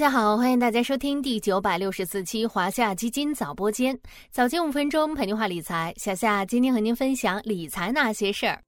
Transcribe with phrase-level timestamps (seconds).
[0.00, 5.92] 大家好，欢迎大家收听第九百六十四期华夏基金早播间，早间五分钟陪您话理财。
[5.98, 8.62] 小夏今天和您分享理财那些事儿。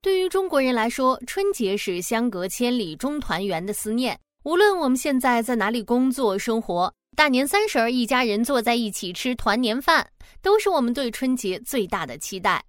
[0.00, 4.18] 对于中国人来说，春节是相隔千里终团圆的思念。
[4.44, 10.08] 无论我们现在在哪里工作生活，大年三十儿一家人坐在一起吃团年饭，
[10.40, 12.64] 都是我们对春节最大的期待。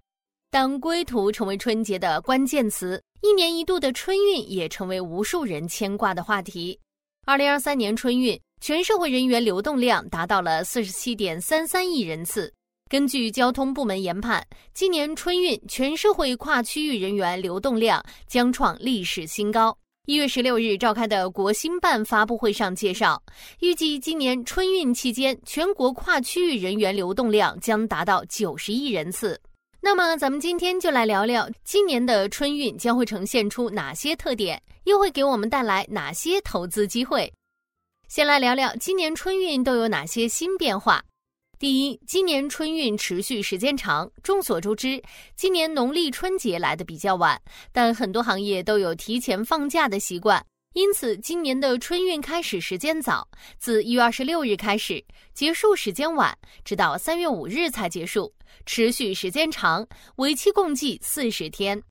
[0.50, 6.78] 当归途成为春节的关键词，一年一度的春运也成为无数人牵挂的话题。
[7.24, 12.52] 二零二三年春运全社会人员流动量达到了四十七点三三亿人次。
[12.90, 19.76] 根据交通部门研判，今年春运全社会跨区域人员流动量将创历史新高。
[20.06, 23.22] 一月十六日召开的国新办发布会上介绍，
[23.60, 29.40] 预计今年春运期间全国跨区域人员流动量将达到九十亿人次。
[29.84, 37.30] 那么，咱们今天就来聊聊今年的春运将会呈现出哪些特点，又会给我们带来哪些投资机会。
[38.06, 41.02] 先来聊聊今年春运都有哪些新变化。
[41.58, 44.08] 第一，今年春运持续时间长。
[44.22, 45.02] 众所周知，
[45.34, 47.40] 今年农历春节来的比较晚，
[47.72, 50.40] 但很多行业都有提前放假的习惯，
[50.74, 53.28] 因此今年的春运开始时间早，
[53.58, 58.32] 自一月二十六日开始，结束时间晚，直到三月五日才结束，
[58.64, 61.82] 持续时间长，为期共计四十天。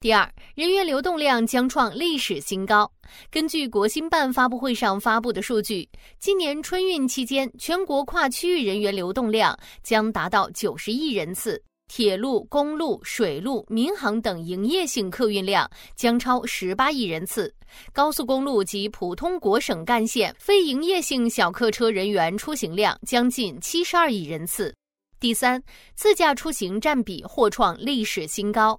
[0.00, 2.90] 第二，人员流动量将创历史新高。
[3.30, 17.52] 根据国新办发布会上发布的数据，今年春运期间，全国跨区域人员流动量将达到九十亿人次，铁路、公路、水路、民航等营业性客运量将超十八亿人次，
[17.92, 24.74] 高速公路及普通国省干线非营业性小客车人员出行量将近七十二亿人次。
[25.18, 25.62] 第三，
[25.94, 28.78] 自驾出行占比或创历史新高。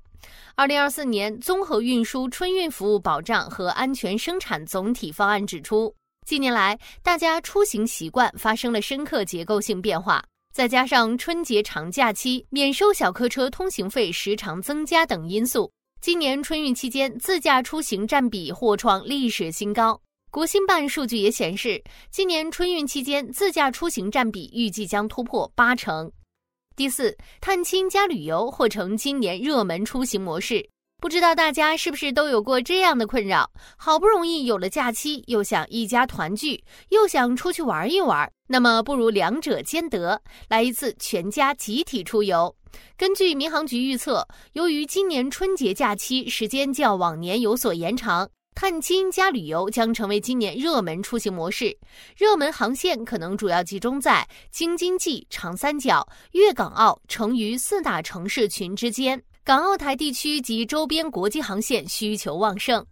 [0.55, 5.91] 二零二四年综合运输春运服务保障和安全生产总体方案指出，
[6.27, 10.23] 近年来大家出行习惯发生了深刻结构性变化，
[10.57, 20.01] 再加上春节长假期免收小客车通行费时长增加等因素，今年春运期间自驾出行占比或创历史新高。
[20.31, 21.79] 国新办数据也显示，
[22.09, 26.11] 今年春运期间自驾出行占比预计将突破八成。
[26.75, 30.67] 第四，探亲加旅游或成今年热门出行模式。
[30.99, 33.47] 不知道大家是不是都有过这样的困扰？
[33.77, 40.19] 好不容易有了假期，又想一家团聚，又想出去玩一玩，那么不如两者兼得，
[40.49, 42.53] 来一次全家集体出游。
[42.97, 48.27] 根据民航局预测，由于今年春节假期时间较往年有所延长。
[48.55, 51.77] 探亲加旅游将成为今年热门出行模式，
[52.17, 62.85] 热门航线可能主要集中在京津冀、长三角、粤港澳、成渝四大城市群之间，港澳台地区及周边国际航线需求旺盛。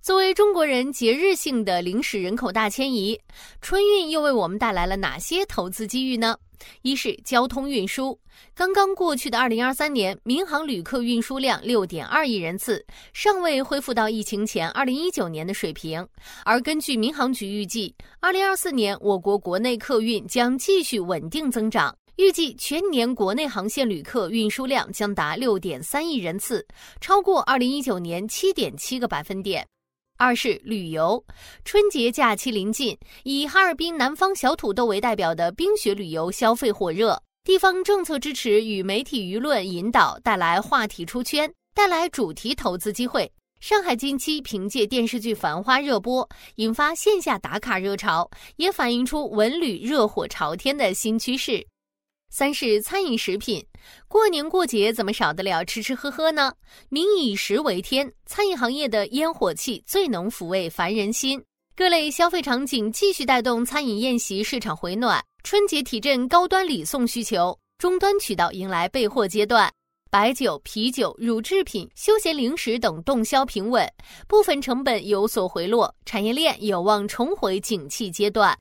[0.00, 3.20] 作为中国人节日性的临时人口大迁移，
[3.60, 6.38] 春运又为我们带来了哪些投资机遇呢？
[6.80, 8.18] 一是交通运输，
[8.54, 16.06] 刚刚过去的二零二三年，民航旅客运输量六点二亿人次，尚未恢复到疫情前二零一九年的水平。
[16.46, 26.64] 而根据民航局预计，二零二四年我国国内客运将继续稳定增长，预计全年国内航线旅客运输量将达六点三亿人次，
[27.00, 29.66] 超过二零一九年七点七个百分点。
[30.16, 31.24] 二是旅游，
[31.64, 43.28] 春节假期临近，以哈尔滨南方小土豆为代表的冰雪旅游消费火热，地方政策支持与媒体舆论引导带来话题出圈，带来主题投资机会。
[43.58, 51.66] 上海近期凭借电视剧《繁花》热播，引发线下打卡热潮，也反映出文旅热火朝天的新趋势。
[52.30, 53.64] 三是餐饮食品，
[54.08, 56.52] 过年过节怎么少得了吃吃喝喝呢？
[56.88, 61.40] 民以食为天，餐饮行业的烟火气最能抚慰凡人心。
[61.76, 69.72] 各类消费场景继续带动餐饮宴席市场回暖，春节提振高端礼送需求，终端渠道迎来备货阶段。
[70.10, 73.88] 白酒、啤酒、乳制品、休闲零食等动销平稳，
[74.28, 78.56] 部分成本有所回落，产业链有望重回景气阶段。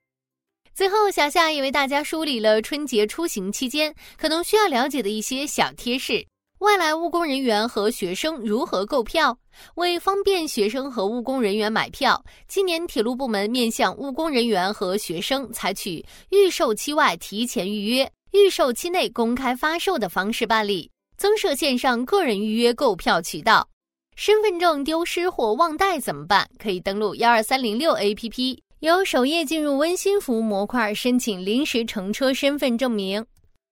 [0.75, 6.25] 最后，小夏也为大家梳理了春节出行期间可能需要了解的一些小贴士：
[6.60, 9.38] 外来务工人员和学生如何购票？
[9.75, 23.69] 为方便学生和务工人员买票，今年铁路部门面向务工人员和学生采取预售期外提前预约、预售期内公开发售的方式办理，增设线上个人预约购票渠道。
[24.16, 26.50] 身份证丢失或忘带怎么办？
[26.58, 28.58] 可以登录幺二三零六 APP。
[28.83, 33.25] 由首页进入温馨服务模块申请临时乘车身份证明。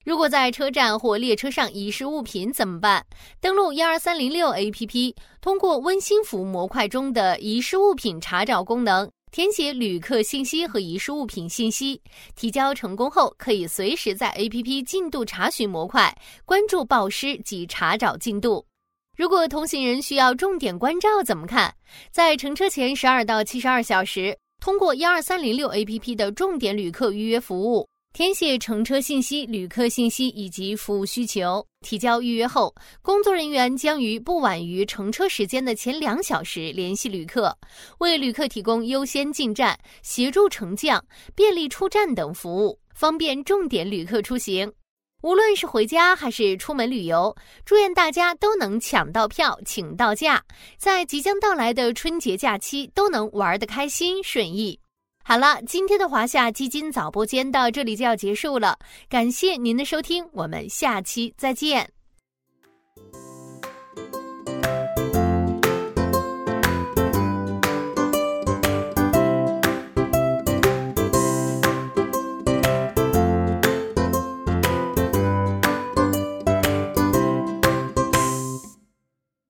[0.05, 3.05] 如果在车站或列车上遗失物品怎么办？
[3.41, 12.01] 登录幺二三零六 APP，通过温馨服务模块中的遗失物品查找功能，填写旅客信息和遗失物品信息，
[12.33, 18.65] 提交成功后，可以随时在 APP 进度查询模块关注报失及查找进度。
[19.17, 21.75] 如果同行人需要重点关照，怎么看？
[22.13, 27.89] 在乘车前十二到七十二小时，通过幺二三零六 APP 的重点旅客预约服务。
[28.13, 32.71] 填写乘车信息、旅客信息以及服务需求，提交预约后，
[33.01, 37.57] 工作人员将于不晚于乘车时间的前两小时联系旅客，
[37.99, 41.03] 为旅客提供优先进站、协助乘降、
[41.33, 44.71] 便利出站等服务，方便重点旅客出行。
[45.21, 50.43] 无论是回家还是出门旅游，祝愿大家都能抢到票、请到假，
[50.77, 54.79] 在即将到来的春节假期都能玩得开心顺意。
[55.23, 58.77] 好了，今天的华夏基金早播间到这里就要结束了，
[59.07, 62.00] 感谢您的收听，我们下期再见。